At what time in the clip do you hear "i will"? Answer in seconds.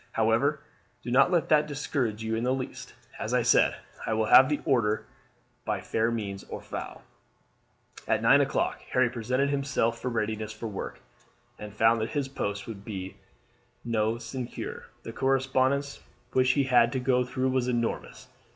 4.03-4.25